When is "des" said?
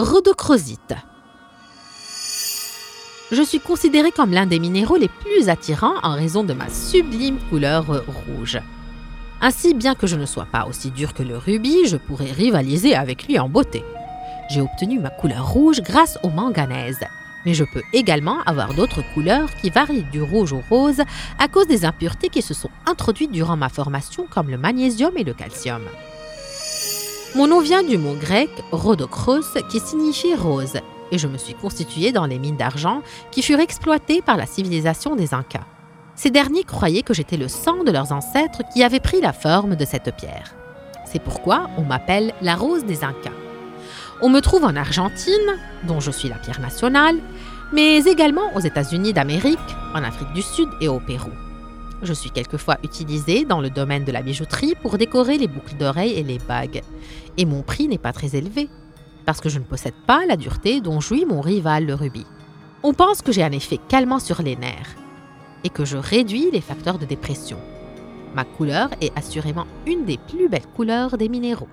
4.46-4.58, 21.66-21.84, 35.14-35.32, 42.84-43.04, 70.06-70.16, 71.18-71.28